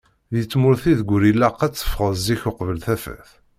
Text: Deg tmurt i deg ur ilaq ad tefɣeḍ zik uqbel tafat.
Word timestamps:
Deg 0.33 0.45
tmurt 0.47 0.83
i 0.91 0.93
deg 0.99 1.09
ur 1.15 1.23
ilaq 1.31 1.59
ad 1.65 1.73
tefɣeḍ 1.73 2.13
zik 2.25 2.41
uqbel 2.49 2.79
tafat. 2.85 3.29